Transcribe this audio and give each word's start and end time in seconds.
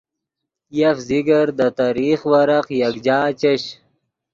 یف 0.79 0.97
ذکر 1.09 1.45
دے 1.57 1.67
تریخ 1.79 2.19
ورق 2.31 2.65
یکجا 2.81 3.19
چش 3.39 3.63